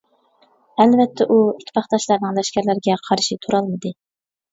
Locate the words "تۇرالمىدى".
3.45-3.93